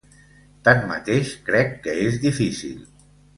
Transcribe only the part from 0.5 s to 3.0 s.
Tanmateix, crec que és difícil.